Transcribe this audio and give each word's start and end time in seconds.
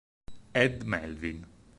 Ed 0.63 0.81
Melvin 0.81 1.45